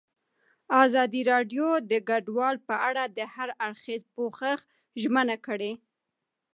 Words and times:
ازادي 0.83 1.21
راډیو 1.31 1.67
د 1.91 1.93
کډوال 2.07 2.55
په 2.67 2.75
اړه 2.87 3.03
د 3.17 3.19
هر 3.33 3.49
اړخیز 3.65 4.01
پوښښ 4.15 4.59
ژمنه 5.01 5.35
کړې. 5.45 5.71